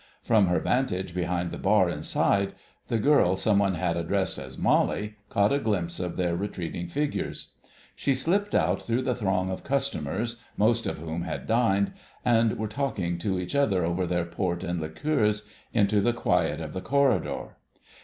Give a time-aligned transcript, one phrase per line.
[0.23, 2.53] From her vantage behind the bar inside,
[2.87, 7.51] the girl some one had addressed as "Molly" caught a glimpse of their retreating figures.
[7.95, 11.93] She slipped out through the throng of customers, most of whom had dined,
[12.25, 16.73] and were talking to each other over their port and liqueurs, into the quiet of
[16.73, 17.57] the corridor.